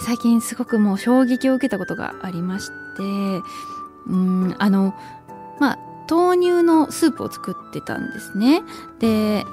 [0.00, 2.72] 最近すごくもう衝撃を受けたことがありまして
[4.06, 4.94] うんあの
[5.60, 5.78] まあ
[6.10, 8.62] 豆乳のスープを作ってたんですね。
[8.98, 9.46] で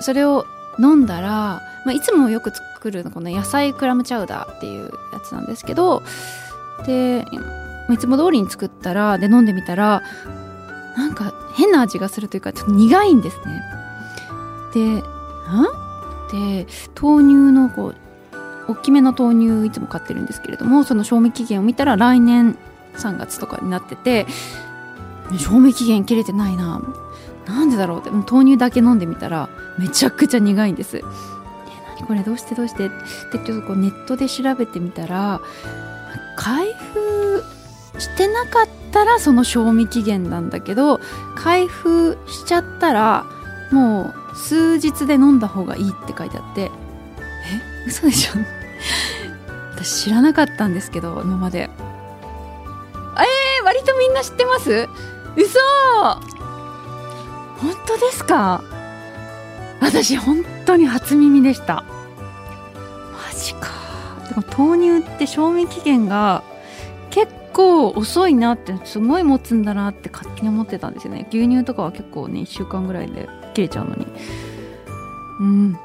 [0.00, 0.44] それを
[0.78, 6.02] 飲んだら、まあ、いつもよく作るのこの野菜クラムチャウダーっていうやつなんですけど
[6.86, 7.24] で
[7.90, 10.02] いつも通りに作ったらで飲んでみたら
[10.96, 13.62] なんか変な味がするというかちょっと苦いんですね。
[14.74, 15.02] でん
[16.32, 16.66] で
[17.00, 17.96] 豆乳のこう
[18.68, 22.56] 大きめの豆乳いつも買ってるんですけれどもその賞味期限を見たら来年
[22.94, 24.26] 3月とかになってて
[25.38, 26.82] 賞味期限切れてないな。
[27.46, 28.10] なんでだろうって。
[28.10, 30.98] 豆乳だけ飲んでみたらめちゃくちゃ苦いんです。
[30.98, 31.02] え
[31.98, 32.22] 何これ？
[32.22, 32.54] どうして？
[32.54, 32.86] どうして？
[32.86, 32.90] っ
[33.32, 35.40] てちょっとこうネットで調べてみたら
[36.36, 37.42] 開封
[37.98, 41.00] してなかったらその賞味期限なんだけど
[41.34, 43.26] 開封しちゃったら
[43.72, 46.70] もう数日で飲んだ方がいいって書いてあってえ
[47.86, 48.32] 嘘でしょ。
[49.74, 51.60] 私知らなかったんですけど今まで。
[51.60, 54.88] えー、割とみんな知ってます？
[55.36, 55.58] 嘘！
[57.58, 58.62] 本当ですか？
[59.80, 61.84] 私本当に初耳でした。
[63.12, 63.68] マジか。
[64.28, 66.42] でも豆乳って賞味期限が
[67.10, 71.26] 結構遅いなってすごい持つんだなって勝手に思ってたんですよね。
[71.30, 74.06] 牛乳とかは結構ね1週間ぐらいで切れちゃうのに。
[75.40, 75.76] うん。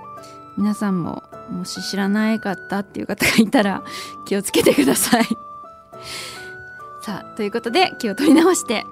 [0.57, 3.83] 皆さんももし知らないかったっていう方がいたら
[4.25, 5.23] 気をつけてください。
[7.01, 8.85] さあということで気を取り直して。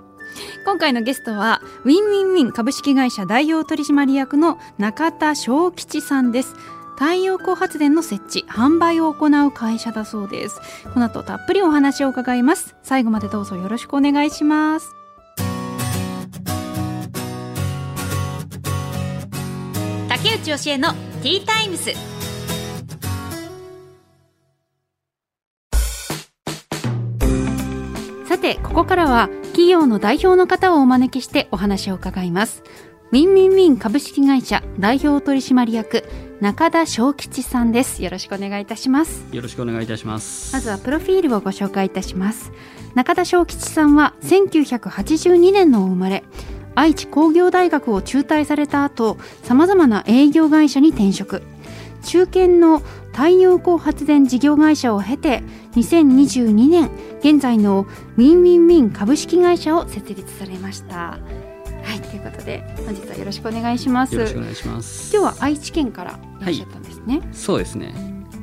[0.66, 6.56] 今回のゲストはウィンウィンウィン株式会社代表取締役の中田正吉さんです。
[6.98, 10.60] 太陽光発電の設置販売を行う会社だそうです。
[10.94, 12.76] この後たっぷりお話を伺います。
[12.84, 14.96] 最後までどうぞよろしくお願いします。
[20.10, 22.15] 竹内由恵の T-Times。
[28.46, 32.62] てここからは企業の代表の方をお招きしてお話を伺います。
[33.12, 36.04] ウィンウィンウィン株式会社代表取締役
[36.42, 38.04] 中田正吉さんです。
[38.04, 39.26] よろしくお願いいたします。
[39.32, 40.54] よろしくお願いいたします。
[40.54, 42.52] まずはプロフィールをご紹介いたします。
[42.94, 46.24] 中田正吉さんは1982年のお生まれ。
[46.76, 51.42] 愛知工業大学を中退された後さまざまな営業会社に転職
[52.06, 52.80] 中堅の
[53.12, 55.44] 太陽光発電事業会社を経て
[55.74, 56.90] 2022年
[57.20, 61.18] 現在のウィンウィンウィン株式会社を設立されました。
[61.84, 64.16] はいということで本日はよろしくお願いします。
[64.16, 65.16] よろしくお願いします。
[65.16, 67.94] 今日は愛知県からいらっしゃったんですね、はい、そうですね、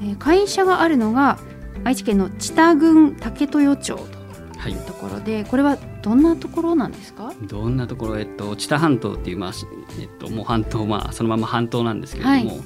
[0.00, 1.38] えー、会社があるのが
[1.84, 7.32] 愛知県の知多郡武豊町というところで、はい、これはどんなところなんですか？
[7.42, 8.18] どんなところ？
[8.18, 9.52] えっと知多半島っていうまあ
[10.00, 12.60] えっともう半島まあそのまま半島なんですけれども、はい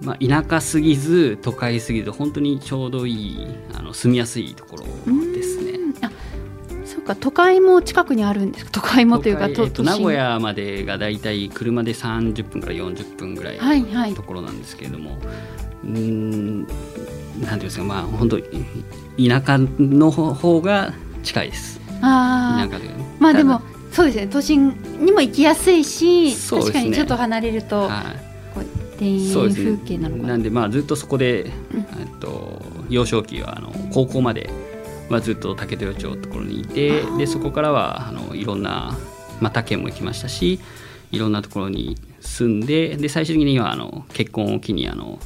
[0.00, 4.84] まあ、田舎すぎず都会すぎず本当にちょうどいいあの住みやすいところ
[5.32, 5.78] ですね。
[6.00, 6.10] あ
[6.84, 8.70] そうか都会も近くにあるんですか？
[8.72, 18.46] 都会もというか、えっと、名古屋までがだいたい車で30分から40分ぐらいのところなんですけれども、はいはい、うんなんていうんですかまあ本当田
[19.44, 20.92] 舎の方が
[21.22, 21.80] 近いです。
[22.00, 24.26] あ田舎でまあでもそうですね。
[24.26, 27.82] 都心にも行きやすいし、ね、確かにちょっと離れると。
[27.82, 28.31] はい
[29.02, 34.50] 田園風景なのかな、んでまあずっとそこで、うん、と幼少期はあの高校まで
[35.08, 38.96] はずっと竹豊町のところにいてでそこからはあのいろんな、
[39.40, 40.60] まあ、他県も行きましたし
[41.10, 45.18] いろんなところに住んでで最終的にはあの結婚を機にあの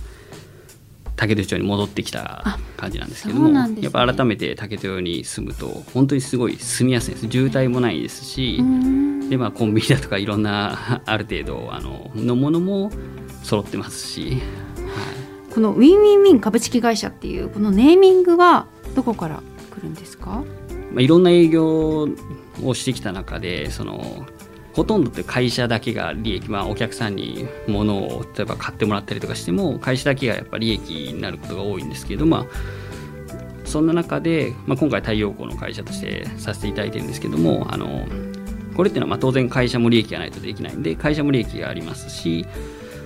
[1.17, 7.31] 武豊町に戻ってきた感じなんですけども、ね、やっぱ改めて武豊に住むと本当にすごい住みやすいです。
[7.31, 8.63] 渋滞もないですし
[9.31, 12.91] で、まあ、コンビニだとかいろんなある程度あののものも
[13.47, 14.37] 揃ってますし、は
[15.51, 18.67] い、このウィンウィンウィン株式会社っていうこのネーミングは
[18.97, 19.41] どこから
[19.71, 20.43] 来るんですか、
[20.93, 22.09] まあ、いろんな営業
[22.65, 24.27] をしてきた中でその
[24.75, 32.47] ほとんどって会社だけが利益、まあ、お客さんに物を例えば買ってもらったりとかしても会社だけがやっぱ利益になることが多いんですけど、まあ、
[33.65, 38.07] そんな中で、まあ、今回太陽光の会社としてさせていただいてるんですけどもあの
[38.77, 42.45] これっていうのはまあ当然会社も利益がないとできないんで会社も利益がありますし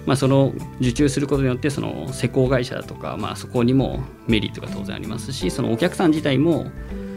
[0.06, 6.70] まあ、その受注することによってその施工会社だとか、まあ、そこにもメリットが当然ありますしそのお客さん自体も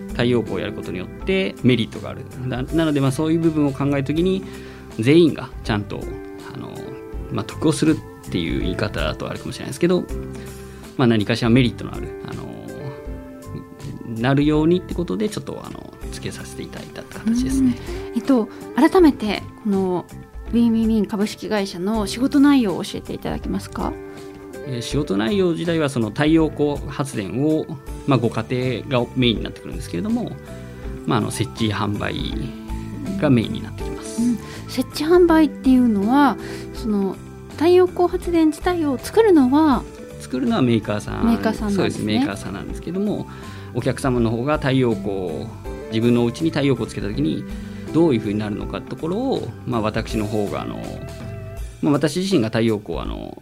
[0.10, 4.44] 太陽光をやることによってメリットがあるなのでまあそういう部分を考えるときに
[5.00, 6.00] 全員がちゃんと
[6.54, 6.72] あの、
[7.32, 7.98] まあ、得をする
[8.28, 10.04] っていう言い方だとあるかもしれないですけど、
[10.98, 12.54] まあ、何かしらメリットのあるあの
[14.08, 17.76] なるようにってことでちょっとあの付けさせていただいたって形ですね。
[18.16, 20.06] えっと、改めてこの
[20.54, 23.92] ウィンウィンウィン株式会社の仕事内容を教えていただけますか？
[24.68, 27.66] え仕事内容自体はその太陽光発電を、
[28.06, 30.32] まあ、ご家庭がメインになってくるんですけれども、
[31.08, 32.14] まあ、あの設置販売
[33.20, 34.38] がメインになってきます、うん、
[34.70, 36.38] 設置販売っていうのは
[36.76, 37.16] その
[37.54, 39.84] 太陽光発電自体を作るのは
[40.20, 41.26] 作るのはメーカーさん。
[41.26, 42.04] メーカーさん、ね、そうです。
[42.04, 43.28] メーカーさんなんですけども
[43.74, 45.48] お客様の方が太陽光
[45.88, 47.44] 自分のお家に太陽光をつけた時に
[47.94, 50.82] どういうふうになるのかってところを、まあ、私の方があの、
[51.82, 53.42] まあ、私自身が太陽光あの、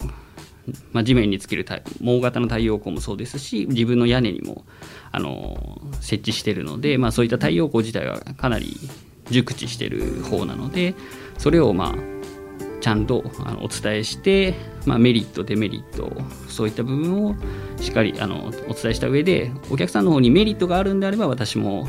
[0.91, 1.81] まあ、地面につける毛
[2.21, 4.65] 型の太陽光もそうですし自分の屋根にも
[5.11, 8.77] あの設置してるので、まあ、そういった太陽光自体はかなり
[9.29, 10.93] 熟知してる方なので
[11.37, 12.11] それをまあ
[12.81, 14.55] ちゃんとあのお伝えして、
[14.85, 16.11] まあ、メリットデメリット
[16.49, 17.35] そういった部分を
[17.79, 21.87] しっかりあのお伝えした上でお客さんの方にメリットがあるんであれば私も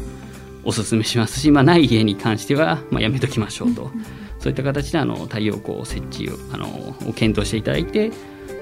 [0.64, 3.90] お勧めしますし、まあ、ない家に関しては、まあ、やめときましょうと、
[4.38, 6.66] そういった形であの太陽光設置をあの
[7.08, 8.10] を検討していただいて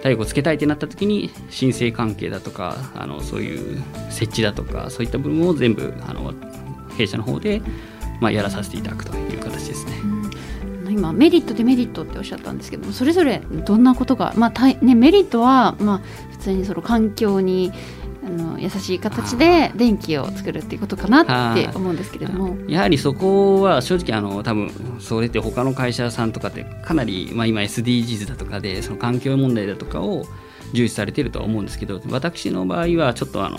[0.00, 6.34] 太陽光つけたいってなった時に申請関係だとかあのそういう設置だとかそういった部分を全部あの
[6.96, 7.62] 弊社の方で、
[8.20, 9.92] まあ、やらさせていただくという形ですね。
[10.90, 15.98] 今メリットデメリットっておっしゃったんですけどもそれぞれどんなことが、まあたね、メリットは、まあ、
[16.32, 17.72] 普通にその環境に
[18.22, 22.56] あの優しい形で電気を作るっていうことかなって思うんですけれども。
[22.68, 24.70] やはりそこは正直あの多分
[25.00, 30.26] それって他の会社さんとかってかなり、まあ、今 SDGs だとかでその環境問題だとかを
[30.72, 33.58] 重視されてるとは思うんですけど私の場合はちょっとあの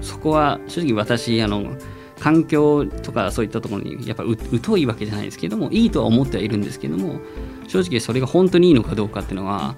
[0.00, 1.76] そこは正直私あの
[2.18, 4.24] 環境とかそういったところにやっぱ
[4.62, 7.20] 疎いわけじゃないですけどもいいとは思ってはいるんですけども
[7.68, 9.76] 正直それが本当にいいのかどうかっていうのは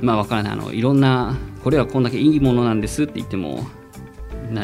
[0.00, 0.52] まあ分からない。
[0.52, 3.66] あのいろんなこれはこんだけいいものなんですって言っても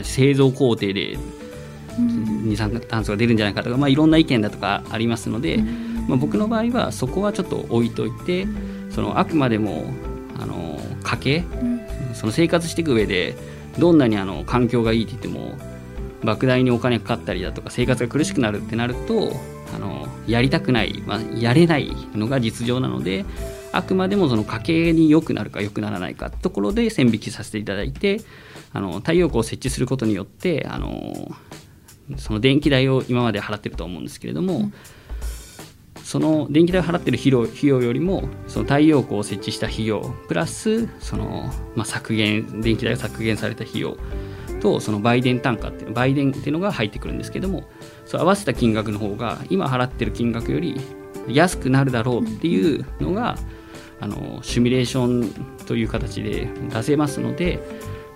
[0.02, 1.18] 製造工程で
[1.98, 5.58] 二酸化炭素が出るんじゃないかとか、まあ、いろんな意見だとかありますので、
[6.08, 8.46] まあ、僕の場合はそこはちょっと置いといて
[8.90, 9.84] そのあくまでも
[10.38, 11.44] あの家計、
[12.14, 13.36] その生活していく上で
[13.78, 15.56] どんなにあの環境がいいって言っても
[16.22, 19.32] 莫大にお金かかったりだとか生活が苦しくなるってなると
[19.74, 23.24] あのやりたくない、まあ、やれないのが実情なので
[23.76, 28.20] あくまでもその家計に良くなるか良くならないかところで線引きさせていただいて
[28.72, 31.30] あの太陽光を設置することによってあの
[32.16, 34.74] その電気代を今まで払ってると思うんですけれども、うん、
[36.02, 43.96] その電気代を払ってる費用費用よりもその太陽光を設置した費用プラスその、まあ、削減電気代が削減された費用
[44.60, 47.64] とその売電単価っていう売電っていうのが入ってくるんですけども
[48.06, 50.80] そう合わせた金額の方が今払ってる金額より
[51.28, 53.36] 安くなるだろうっていうのが、
[54.04, 57.58] あのシミュレーションという形で出せますので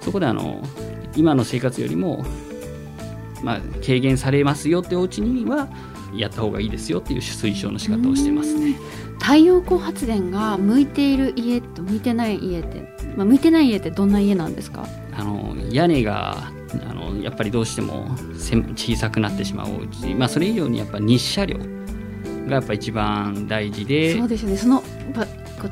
[0.01, 0.63] そこであの
[1.17, 2.27] 今の生活よりも、
[3.43, 5.67] まあ、軽減されますよってお家には
[6.15, 8.77] やった方がいいですよっていう推奨の仕方をしてますね。
[9.19, 12.87] 太陽光発電が向いている家と向いてない家って、
[13.17, 14.87] まあ、向いてない家ってどんな家なんですか？
[15.13, 16.53] あの屋根が
[16.89, 18.15] あのやっぱりどうしても
[18.77, 21.59] 小さくなってしまうお家、まあ、それ以上にやっぱ日射量
[22.47, 24.19] がやっぱ一番大事で。
[24.19, 24.55] そうですね。
[24.57, 24.83] その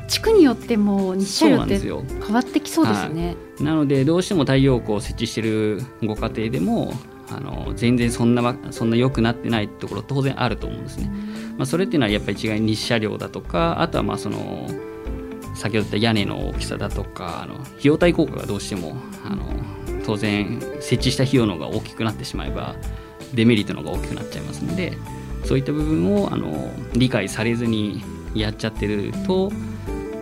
[0.07, 3.35] 地区によっても日射量って変わってきそうですね。
[3.59, 6.93] なのでどうしても太陽光を設置しているご家庭でも
[7.29, 11.11] あの全然そんなそんな良くなってないところ当然あると思うんですね、
[11.57, 14.67] まあ、それっていうのはやっぱり違い日射量だとかあとはまあその
[15.55, 19.45] 先ほど言った屋根の大きさだとかあの費用対効果がどうしてもあの
[20.05, 22.75] 当然設置した費用の方が大きくなってしまえば
[23.33, 24.93] デメリットの方が大きくなっちゃいますので
[25.43, 28.03] そういった部分をあの理解されずに
[28.33, 29.51] やっちゃってると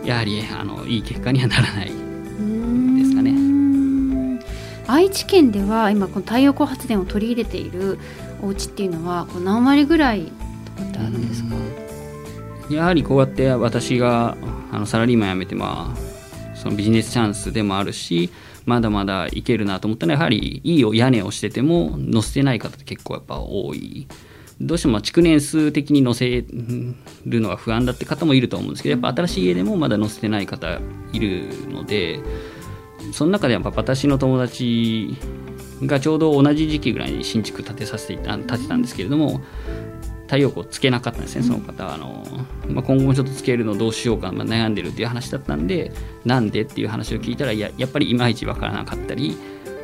[0.06, 1.86] やはりあのいい結果にはならない。
[1.86, 1.92] で
[3.04, 4.40] すかね。
[4.86, 7.98] 愛知県では今この太陽光発電を取り入れている
[8.40, 10.30] お家っていうのはこう何割ぐらい
[10.76, 11.54] とかってあるんですか？
[12.70, 14.36] やはりこうやって私が
[14.72, 18.30] あのサラリーマン辞めてまあそのビジネスチャンスでもあるし
[18.64, 24.06] まだまだいけるなと思ったらやはりいい屋根をしてても載せてない方って結構やっぱ多い
[24.60, 26.44] どうしても築年数的に載せ
[27.26, 30.80] るのが不安だって方もいると思うんですけどやっぱ新しい家でもまだ載せてない方
[31.12, 32.20] いるので
[33.12, 35.16] その中でやっぱ私の友達
[35.82, 39.42] がちょうど同じ時期ぐらいに新築建てさせて建てたんですけれども
[40.26, 41.94] 太陽光つけなかったんですねその方は。
[41.94, 42.24] あの、
[42.68, 45.92] まあ、今後もちょっとつけるのどうしようか、まあ、悩んでるっていう話だったんで
[46.24, 49.36] なんでっていう話を聞いたらややっぱりいまいち分からなかったり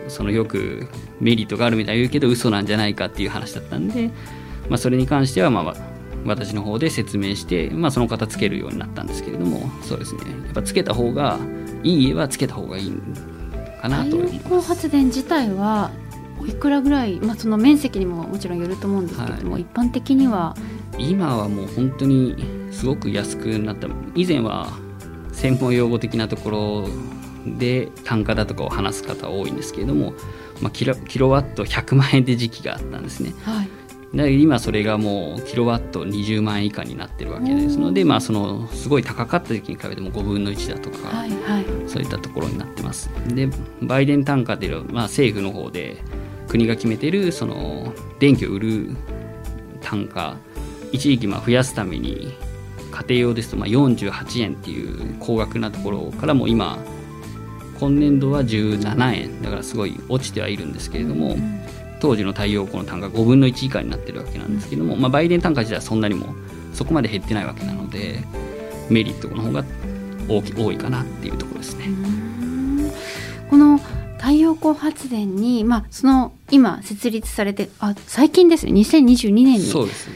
[0.08, 0.88] そのよく
[1.20, 4.10] メリットがあるみたいに言うけど嘘なんじゃないかっていう話だったんで、
[4.72, 5.74] まあ、それに関してはまあ
[6.24, 10.22] 私の方で説明して、まあ、その方つけるようになったんですけれどもそうですね。
[10.46, 11.38] やっぱつけた方が
[11.82, 12.92] いい家はつけた方がいい
[13.82, 14.38] かなと思います。
[14.38, 15.90] 太陽光発電自体は
[16.46, 20.56] いくらぐらい、まあ、その面積にももちろんよると思うんですけれども、はい、一般的には？
[20.98, 22.36] 今はもう本当に
[22.70, 23.88] すごく安くなった。
[24.14, 24.68] 以前は
[25.32, 26.88] 専門用語的なところ
[27.58, 30.14] で単価だとかを話す方多いんですけれども、
[30.60, 33.34] まあ、キロキロワット100万円で時期があったんですね。
[33.42, 33.66] はい。
[33.66, 33.71] で
[34.14, 43.08] 今それがもうキロワット20万円以下になってるわけですので、まあ、そのすごい高かった時期に比べても5分の1だとか、はいはい、そういったところになってます。
[43.34, 43.48] で
[43.80, 45.96] バイデン単価というのは、まあ、政府の方で
[46.48, 48.96] 国が決めてるその電気を売る
[49.80, 50.36] 単価
[50.92, 52.34] 一時期まあ増やすために
[52.90, 56.78] 家庭用ですとまあ48円っていう高額なところからも今
[57.82, 59.42] 今年度は17円。
[59.42, 61.36] だからすごい落ちてはいるんですけれども、
[62.02, 66.34] 当時の太陽光の単価5分の1以下になってるわけなんですけども、まあ、売電単価自体はそんなにも
[66.74, 68.24] そこまで減ってないわけなので
[68.90, 69.64] メリットの方が
[70.28, 71.86] 大き多いかなっていうところですね。
[73.48, 73.78] この
[74.18, 78.72] 太陽光発電に、まあ、その今設立されてあ最近ですね。
[78.72, 79.72] 2022年に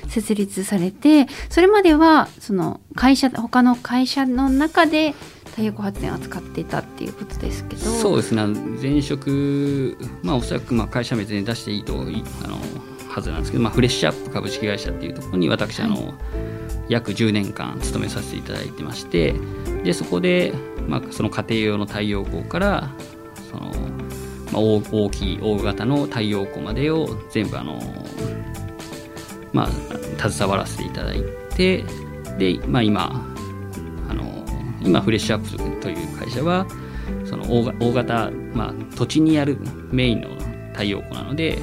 [0.08, 5.14] 設立されてそれまではその会社他の会社の中で
[5.56, 7.82] 太陽光発電を扱っていたっていうことですけど。
[7.90, 8.44] そうですね。
[8.80, 12.58] 前職まあおそらくまあ会社名全然出していいとあの
[13.08, 16.14] はずなんですけど、まあ、フレッシュアップ株式会社っていうところに私あの、はい、
[16.90, 19.34] 約10年間勤めさせていただいてまして
[19.82, 20.52] でそこで、
[20.86, 22.90] まあ、その家庭用の太陽光から
[23.50, 23.72] その、
[24.52, 27.80] まあ、大きい大型の太陽光までを全部あの、
[29.54, 29.70] ま
[30.18, 31.22] あ、携わらせていただい
[31.56, 31.82] て
[32.38, 33.35] で、まあ、今あの
[34.86, 36.66] 今フレッシュアップという会社は
[37.24, 39.58] その大型、まあ、土地にある
[39.90, 40.28] メインの
[40.72, 41.58] 太陽光なので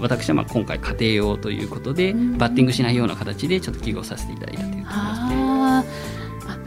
[0.00, 6.12] 私はまあ今回家庭用ということで、バッティングしないような形でちょっと起業させていただいたというところですね。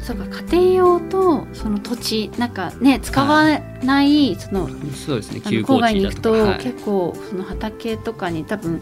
[0.02, 0.26] そうか。
[0.44, 5.40] 家庭用とその土地なんかね使わない、はい、そのそうですね。
[5.40, 8.82] 郊外に行くと、はい、結構その畑とかに多分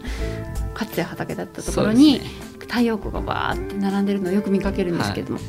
[0.74, 2.24] かつて畑だったところに、ね、
[2.58, 5.44] 太陽光がバーって並んでるのをよく見かけるんですけども、はい、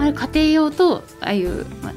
[0.00, 1.92] あれ家庭用とああいう、ま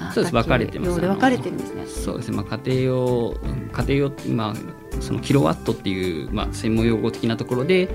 [0.00, 1.00] あ、そうです分かれてます。
[1.00, 1.86] 分かれてるんですね。
[1.86, 3.34] そうですね、まあ、家庭用
[3.72, 7.88] 家庭用まあそのキロワットっていう、まあ、専門用語的なところで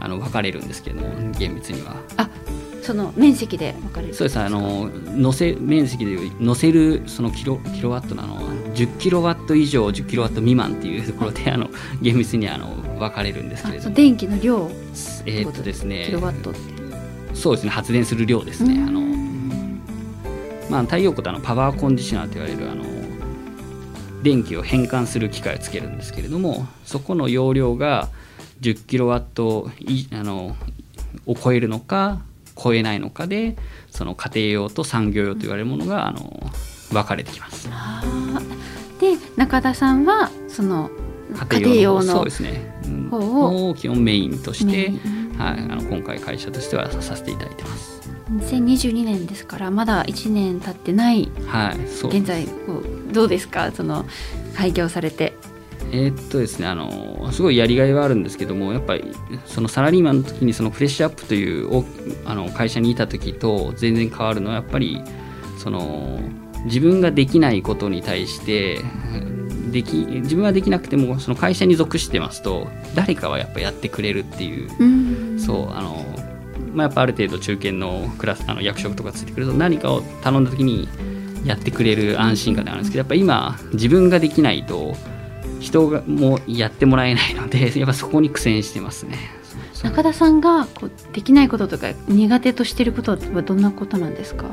[0.00, 1.96] あの分かれるんですけども厳密には。
[2.16, 2.28] あ
[2.82, 4.38] その面積で分かれるそうです。
[4.38, 8.38] あの乗せ面積で乗せるそのキロキロワットなの
[8.74, 11.68] 10キロワット以上10キロワット未満っていうところであの
[12.00, 12.68] 厳密にあの
[12.98, 13.94] 分かれるんですけれども。
[13.96, 14.70] 電気の量
[15.24, 16.04] えー、っとですね。
[16.06, 16.85] キロワットって
[17.36, 18.82] そうですね発電する量ですね。
[18.86, 19.00] あの
[20.70, 22.84] まあ太陽光ってあのパワーコンディショナーと言われるあの
[24.22, 28.08] 電気を変換する機械をつけるんですけれどもそこの容量が
[28.60, 29.70] 10キロワット
[30.12, 30.56] あの
[31.26, 32.20] を超えるのか
[32.60, 33.56] 超えないのかで
[33.90, 36.50] その家庭用と産業用と言われるものがあの
[36.90, 37.68] 分かれてきます。
[39.00, 40.90] で中田さんはその
[41.50, 42.72] 家庭用のそうですね、
[43.10, 44.92] 方を基本メインとして、
[45.38, 48.00] はい、あの今回会社としてはさせていただいてます。
[48.32, 51.78] 2022年ですからまだ1年経ってない、はい、
[52.08, 52.48] 現在
[53.12, 53.70] どうですか？
[53.72, 54.04] その
[54.54, 55.34] 開業されて。
[55.92, 59.12] えー、っとですねあのすごいやりがいはあるんですけどもやっぱり
[59.44, 61.84] そのサラリーマンの時にそのフレッシュアップという
[62.24, 65.00] あの会社にいた時と全然変わるのはやっぱり
[65.58, 66.18] その
[66.64, 68.80] 自分ができないことに対して
[69.76, 76.02] でき自分はできなくてもその会社に属してますと誰かはやっぱやってくれるっていう、うそうあの、
[76.72, 80.88] まあ、やっぱある程度中堅のクラスあの役職とかついてくると何かを頼んだ時に
[81.44, 84.94] やってくれる安心感があるんですけどやっぱ今自分ができないと
[85.60, 89.18] 人がもやってもらえないので やっぱそこに苦戦してますね。
[89.82, 94.46] 中田さんがこうできないこととか苦手としてることはどんなことなんですか？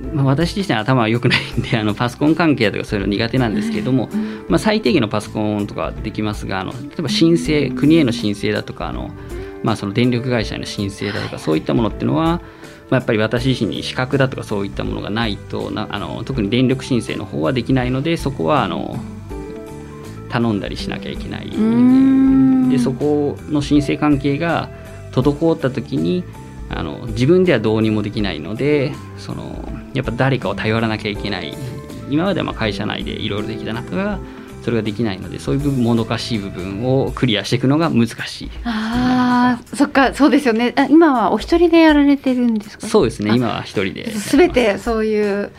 [0.00, 4.08] まあ、私自身頭は良くないんであのパソコン関係とかそういうの苦手なんですけども、
[4.48, 9.10] まあ、最低限のパソコンとかできますがあの例えば申請国への申請だとかあの、
[9.62, 12.40] まあ、その電力会社への申請だとかそういったものっていうのは、ま
[12.92, 18.96] あ、やっぱり私自身に資格だとかそういったものがないとなあの特に電力申請の方はできないのでそこはあの
[20.30, 21.50] 頼んだりしなきゃいけない
[22.70, 24.70] でそこの申請関係が
[25.12, 26.24] 滞った時に
[26.70, 31.56] あの自分ではどうにもできないのでそのやっぱ誰かを頼らなきゃいけない。
[32.10, 34.18] 今まではま会社内でいろいろできた中が
[34.62, 38.50] それができないのでそういう部分もどかしい部分をクリアしていくのが難しい。
[38.64, 40.74] ああそっかそうですよね。
[40.76, 42.86] あ今はお一人でやられてるんですか？
[42.86, 43.32] そうですね。
[43.34, 44.10] 今は一人で。
[44.10, 45.50] 全てそういう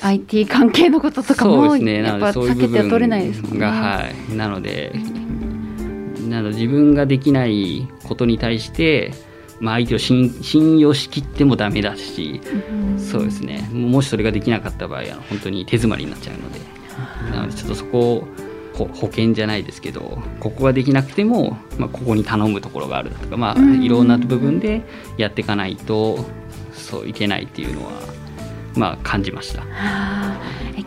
[0.00, 2.02] IT 関係のこととかもね。
[2.02, 3.66] やっぱ避けては取れないですもんね。
[3.66, 4.36] はい。
[4.36, 4.92] なので
[6.28, 9.12] なので自分ができないことに対して、
[9.62, 12.40] まあ、相手を信信用しきってもダメだし、
[12.72, 12.98] うん。
[12.98, 13.70] そうですね。
[13.72, 16.60] もしそれができなかった場合あの本当に手詰まりになっちゃうので。
[17.30, 18.28] なのでちょっとそこを
[18.74, 23.82] ほ保険じゃないですけどここができなくても、まあ、ここに頼むところがあるだとか、まあ、うん。
[23.82, 24.82] いろんな部分で
[25.16, 26.24] やっていかないと
[26.72, 27.92] そういけないっていうのは、
[28.74, 29.62] まあ、感じました。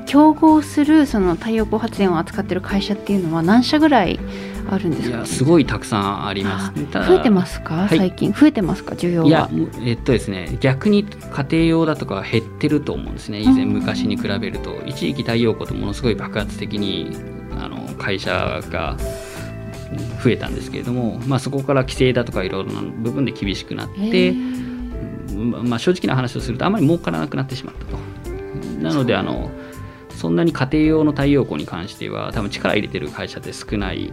[0.05, 4.19] 競合するその太陽光発電を扱ってる会社っていうのは何社ぐらい
[4.69, 6.73] あるんですか、すごいたくさんあります。
[6.91, 7.97] 増えてますか、はい。
[7.97, 8.95] 最近増えてますか？
[8.95, 9.27] 需要は。
[9.27, 9.49] いや、
[9.83, 17.15] えっとですね、逆に家庭用だとかは減ってると思うんですね、以前、うん昔に比べると、一時期、太陽光とものすごい爆発的に
[17.59, 18.97] あの会社が
[19.91, 24.35] うん増えたんですけれども、まあ、そこから規制だとかいろいろな部分で厳しくなっへて、
[25.35, 27.97] まあ、正直な話をすると、あまり儲からなくなってしまったと。
[28.81, 29.51] なのであの
[30.15, 34.11] そんなに家庭用の太陽光に関しては多分力入れてる会社って少ない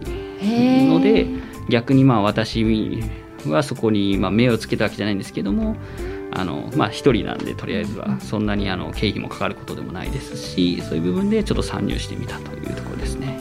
[0.87, 1.27] ので
[1.69, 3.01] 逆にまあ私
[3.47, 5.75] はそこにまあ目をつけたわけじゃないんですけども
[6.31, 13.37] あのまあ一人なんでとりあえずはそんなにあの経費もかかることでもないですしそういう部分でちょっと参入してみたというところですね。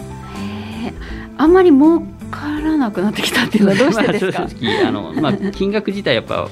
[1.38, 2.00] あんまり儲
[2.30, 4.40] からなくなってきたっていうのはどうしてですか？
[4.40, 6.48] まあ正直あの、まあ、金額自体やっぱ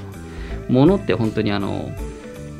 [0.68, 1.90] 物って本当にあの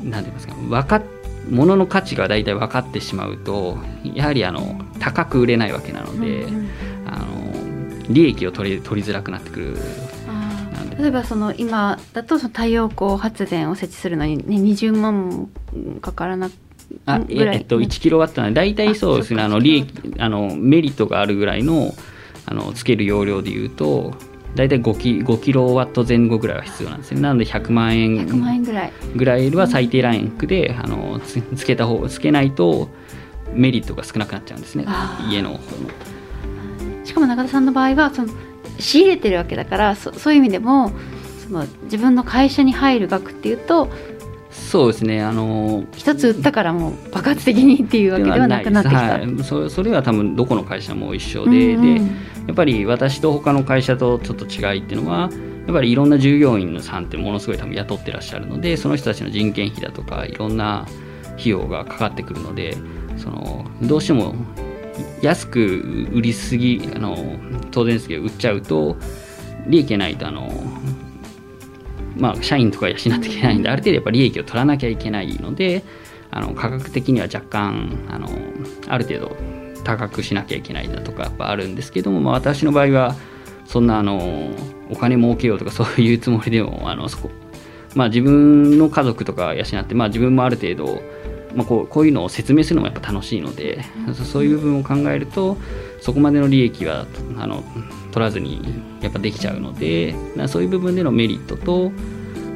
[0.03, 1.03] なんて言いますか分かっ
[1.49, 6.69] 物の価値が大体分かってしまうとやはりあの高く売れないわけなので、うんうん。
[7.07, 9.77] あの利益を取り取りづらくなってくる。
[10.99, 15.49] 例えばその今だとその太陽光発電を設置するのに、ね、20万も
[15.99, 16.51] かからな
[17.05, 21.93] あえっと、1キロワットなんで大体そうですねああの利益あのメリットがあるぐらいの
[22.45, 24.13] あのつける容量でいうと
[24.55, 27.21] 大体5キ ,5 キロワット前後ぐらいは必要なんですね。
[27.21, 28.91] なので100万100万円円ぐらい。
[29.15, 32.89] ぐらいは最低ラインクであのつつけた方つけないと
[33.53, 34.85] メリットが少なくなっちゃうんですね。
[35.29, 35.61] 家の方の。
[37.03, 38.29] しかも中田さんの場合はその
[38.79, 40.91] 仕入れてるわけだからそそういう意味でも
[41.45, 43.89] その自分の会社に入る額っていうと
[44.51, 45.21] そうですね。
[45.21, 49.01] あの一つ売ったからもう爆発的にっていうわけではなくなってきた。
[49.01, 52.07] はい、そそれは多分どこの会社も一緒で,、うんうん。
[52.07, 55.29] でやっぱり私と他の会社とちょっと違いっていうのは
[55.65, 60.85] やっぱりいろんな従業員のさんってものすごい多分雇ってらっしゃるのでその人たちの人件費だとかいろんな
[61.35, 62.75] 費用がかかってくるので
[63.17, 64.35] そのどうしても
[65.21, 67.17] 安く売りすぎあの
[67.71, 68.97] 当然ですけど売っちゃうと
[69.67, 70.49] 利益がないとあの
[72.21, 75.83] まあ、社員とか養っていけないんである程度やっぱ利益を取らなきゃいけないので
[76.29, 78.29] あの価格的には若干あの
[78.87, 79.35] ある程度
[79.83, 83.15] 高くしなきゃいけないだとかやっぱあるんですけども、まあ、私の場合は
[83.65, 84.51] そんなあの
[84.91, 87.31] お金儲けようとかそういうつもりでもあのそこ、
[87.95, 91.01] まあ、自分の家族とか養って、まあ、自分もある程度、
[91.55, 93.83] まあ、こうこういうのを説明するのもやっぱ楽しいので
[94.13, 95.57] そそういう部分を考えると
[95.99, 97.05] そこまでの利益は
[97.37, 97.63] あの
[98.11, 98.61] 取らずに
[99.01, 101.91] やっぱできちゃうのでなそういう部分でのメリットと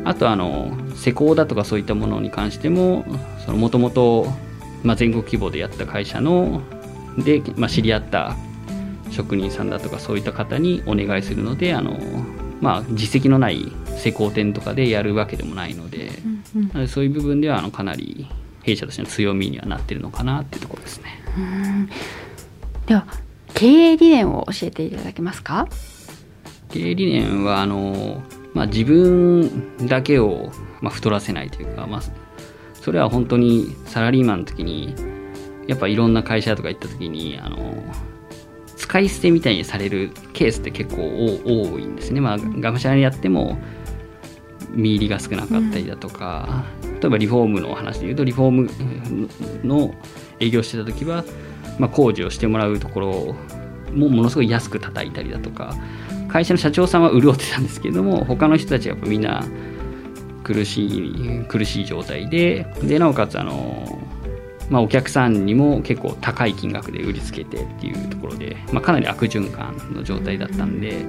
[0.03, 3.05] あとあの施工だとかそういったものに関しても
[3.47, 4.27] もともと
[4.95, 6.61] 全国規模でやった会社の
[7.17, 8.35] で、まあ、知り合った
[9.11, 11.97] 職人さんだとかそういった方にお願いするのであの、
[12.61, 16.09] まあ、実績のない施工店とかでやるわけでもないので、
[16.53, 16.67] うんうん。
[16.67, 18.27] なのでそういう部分ではあのかなり
[18.65, 21.23] 弊社としての強みにはなってるのかなっていうところですね。
[21.37, 21.89] うん
[22.87, 23.05] では
[23.53, 25.67] 経営理念を教えていただけますか？
[26.69, 28.21] 経営理念はあの、
[28.53, 30.51] まあ、自分だけを、
[30.81, 32.01] まあ、太らせないというか、まあ、
[32.73, 34.93] それは本当にサラリーマンの時に
[35.67, 37.83] やっぱいろんな会社とか行った時にあの
[38.75, 41.03] 使い捨てみたいにされるケースって結構
[41.45, 42.21] 多多いんですね。
[42.21, 43.57] まあ、がむしゃらにやっても
[44.75, 46.65] 見入りが少なかったりだとか、
[47.01, 48.69] 例えばリフォームの話で言うとリフォーム
[49.63, 49.93] の
[50.39, 51.23] 営業してた時は、
[51.79, 53.35] まあ、工事をしてもらうところ
[53.93, 55.75] もものすごい安く叩いたりだとか
[56.27, 59.43] 会社の社長さんは潤ってたんですけれども他の人たちはやっぱみんな
[60.43, 63.99] 苦しい苦しい状態ででなおかつあの、
[64.69, 71.03] まあ、お客さんにも結構高い金額で売りつけてっていうところで、まあ、かなり悪循環の状態だったんで、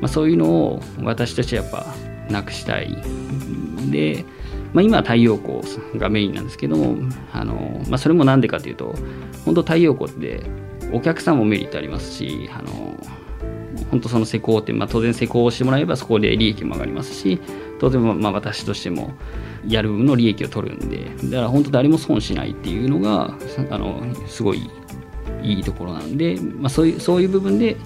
[0.00, 1.86] まあ、そういうのを私たちはやっぱ
[2.30, 2.96] なくしたい
[3.90, 4.24] で、
[4.72, 5.60] まあ、今は太陽光
[5.98, 6.96] がメインなんですけども
[7.32, 8.94] あの、まあ、それもなんでかというと
[9.44, 10.42] 本当太陽光って
[10.92, 12.96] お客さんもメリットありますしあの
[13.90, 17.40] 本当その施工って、まあ、当然施工をしてもらえばそこで利益も上がりますし
[17.78, 19.12] 当然まあ私としても
[19.66, 23.36] やる分の利益を取るんでだから本当誰も損しないっていうのが
[23.70, 24.70] あのすごい
[25.42, 27.76] いいところなんで、まあ、そういうそういう部分で、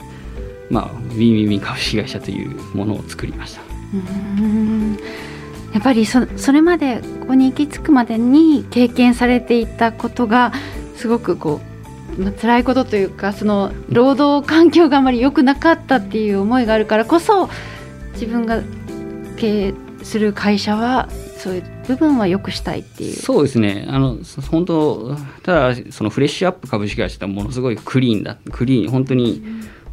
[0.71, 3.72] まあ、ウィンウィンウィン株式会社というものを作りました。
[3.93, 4.99] うん。
[5.73, 10.53] やっぱりそそれまでここに行き着くまでに経験されていたことが
[10.97, 11.61] すごくこ
[12.19, 17.49] う、まあ辛いことというかその労働環境があまり良くなかったっていう思いがあるからこそ
[18.13, 18.63] 自分が
[19.37, 23.17] 経営する会社はそういう部分は良くしたいっていう。
[23.17, 23.87] そうですね。
[23.89, 29.43] あのそ本当ただそのフレッシュアップ株式会社ってものすごいクリーンだクリーン本当に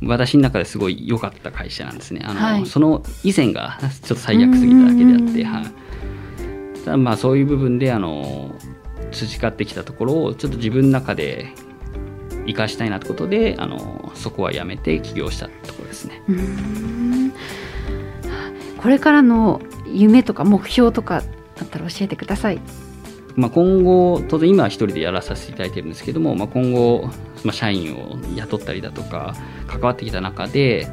[0.01, 2.21] 私の中ですごい良かった会社なんですね。
[2.23, 2.65] あの、はい。
[2.65, 5.65] その以前が ちょっと最悪すぎただけであって、うんはい、
[6.85, 8.55] ただまあそういう部分であの
[9.11, 11.53] 培ってきたところをちょっと自分の中で
[12.45, 16.21] 生かしたいなってことであのそこはやめて起業したところですね。
[18.77, 21.21] これからの夢とか目標とか
[21.57, 22.59] だったら教えてください。
[23.35, 27.09] まあ、今後当然今は一人でやらさせていただいてるんですけども、まあ、今後、
[27.43, 29.35] まあ、社員を雇ったりだとか
[29.67, 30.87] 関わってきた中で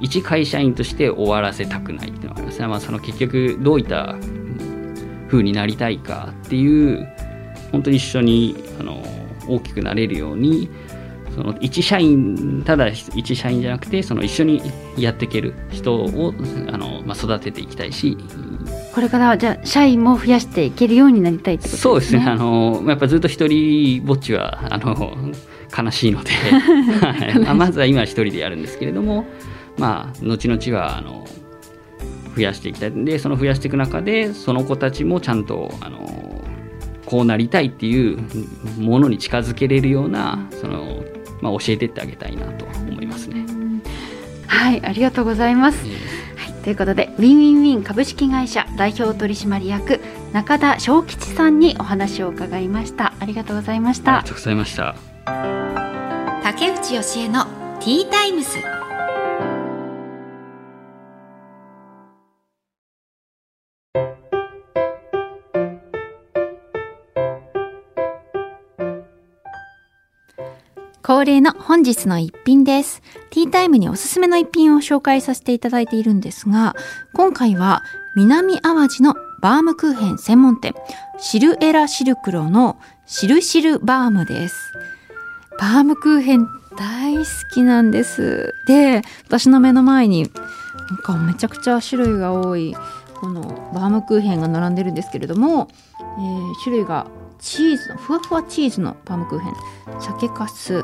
[0.00, 4.16] 一会社員として終わらせたくないっていうのがありますね、まあ、その結局どういった
[5.28, 7.06] 風になりたいかっていう
[7.70, 9.02] 本当に一緒にあの
[9.46, 10.68] 大きくなれるように
[11.34, 14.62] その一社員ただ一社員じゃなくてその一緒に
[14.96, 16.34] やっていける人を
[16.68, 18.16] あの、まあ、育てていきたいし。
[18.92, 21.80] これからはじゃあ社員も増やしていけるようになりたいってことですね。
[21.80, 25.16] そうですね、あのやっぱずっと一人ぼっちはあの
[25.76, 26.30] 悲しいので、
[27.00, 29.26] はいまずは今は一人でやるんですけれども、
[29.78, 31.26] まあ、後々はあの
[32.34, 36.44] 増やしていきたいでその増やしていく中でその子たちもちゃんとあの
[37.06, 38.18] こうなりたいっていう
[38.78, 41.02] ものに近づけれるようなその、
[41.40, 43.44] まあ、教えてってあげたいなと思いますね。
[44.46, 45.84] はい、ありがとうございます。
[46.36, 50.00] はい、ということで、ウィンウィンウィン株式会社代表取締役
[50.32, 53.14] 中田正吉さんにお話を伺いました。
[53.18, 54.28] ありがとうございましたありが。
[54.28, 55.09] とうございました。
[56.42, 57.44] 竹内義恵の
[57.80, 58.58] ティータイムス。
[71.02, 73.02] 恒例の本日の一品です。
[73.30, 76.76] ティータイムにおすすめの一品を紹介させていただいているんですが、
[77.14, 77.82] 今回は
[78.16, 80.74] 南淡路のバームクーヘン専門店、
[81.18, 84.69] シルエラシルクロのシルシルバームです。
[85.60, 88.54] バームクーヘン大好きなんです。
[88.66, 90.30] で、私の目の前に
[90.88, 92.74] なんかめちゃくちゃ種類が多い
[93.14, 93.42] この
[93.74, 95.68] バームクーヘンが並んでるんですけれども、
[95.98, 97.06] えー種類が
[97.38, 99.54] チーズのふわふわチーズのバームクーヘン。
[100.00, 100.82] 酒かす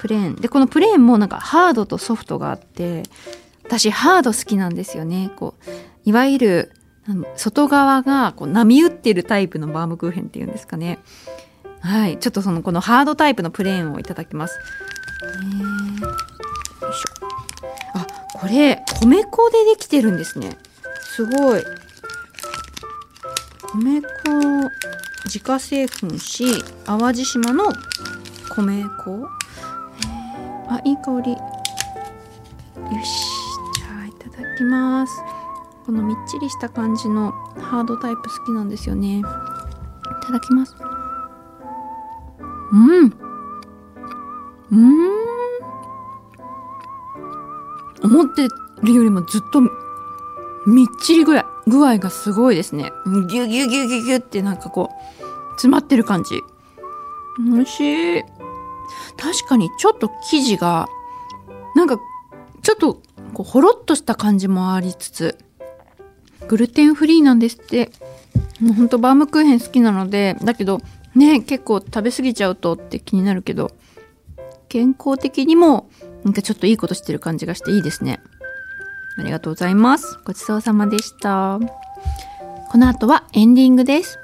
[0.00, 0.36] プレーン。
[0.36, 3.02] でこのプレーンもなんかハードとソフトがあって
[3.64, 5.30] 私ハード好きなんですよね。
[5.36, 6.72] こういわゆる
[7.36, 10.98] 外側がこう波打ってるタイプのバームクーヘンっていうんですかね。
[11.80, 12.18] はい。
[12.18, 14.58] ちょっとそのこのハードタイプのプレーンをいただきます。
[15.22, 17.08] えーよいしょ。
[17.94, 20.58] あこれ米粉でできてるんですね。
[21.00, 21.62] すごい。
[23.74, 24.08] 米粉
[25.24, 26.46] 自家製粉し
[26.84, 27.64] 淡路島の
[28.54, 29.28] 米粉。
[30.00, 31.32] えーあいい香り。
[31.32, 31.38] よ
[33.04, 33.24] し。
[33.76, 35.12] じゃあいただきます。
[35.86, 39.20] このみっちりした感じのハードタイプ好きなんですよね。
[39.20, 40.76] いただきます。
[42.72, 43.12] うん。
[44.70, 45.08] うん。
[48.02, 48.48] 思って
[48.82, 49.60] るよりもずっと
[50.66, 52.92] みっちりぐらい具合がすごいですね。
[53.06, 56.40] ギュギュギュギュギュってなんかこう詰まってる感じ。
[57.38, 57.80] 美味し
[58.18, 58.22] い。
[59.16, 60.86] 確かにちょっと生地が
[61.74, 61.98] なんか
[62.62, 63.02] ちょっと
[63.34, 65.38] こうほろっとした感じもありつつ
[66.48, 67.90] グルテンフリーなんですって。
[68.60, 70.80] もうほんとバームクーヘン好きなのでだけど
[71.18, 73.72] ね結構食べ過ぎちゃうとって気になるけど
[74.68, 75.90] 健康的にも
[76.24, 78.20] なんかちょっといいことしてる感じがしていいですね。
[79.18, 80.18] ありがとうございます。
[80.24, 81.58] ごちそうさまでした。
[82.70, 84.18] この後はエンディングです。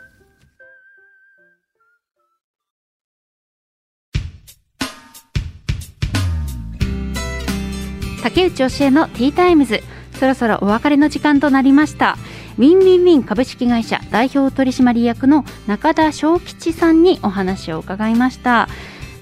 [8.23, 9.83] 竹内教えのティータイムズ。
[10.19, 12.17] そろそろお別れの時間となりました。
[12.57, 18.69] ウィンウィンウィン株式会社代表取締役の中田正吉さんにお話を伺いました、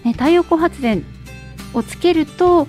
[0.05, 1.05] ね、太陽光発電
[1.73, 2.69] をつけると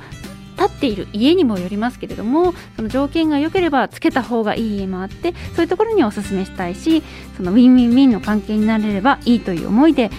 [0.58, 7.04] 建っている家にもよりますけれどもその条件が良ければつけた方がいい家もあってそういうところにお勧めしたいし
[7.36, 10.12] そのウィンウィンウィンの関係になれればいいという思いで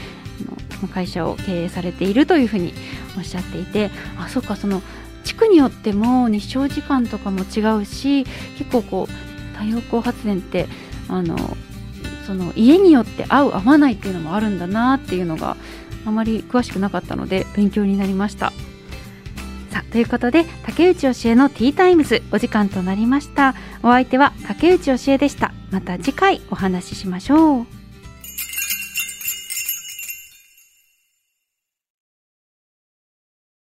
[0.92, 2.74] 会社を経営されているというふうに
[3.16, 4.82] おっしゃっていてあそうかその
[5.24, 8.24] 地区によっても日照時間とかも違うし
[8.58, 9.23] 結構こう
[9.54, 10.66] 太陽光発電って
[11.08, 11.36] あの
[12.26, 15.56] その家によって合う合わないっていうのもあるんだなっていうのが
[16.06, 18.52] あまり詳しくなかったので勉強になりました。
[19.70, 23.54] さあということで竹内教えのティータイムズお時間となりました。
[23.82, 25.52] お相手は竹内教えでした。
[25.70, 27.73] ままた次回お話ししましょう。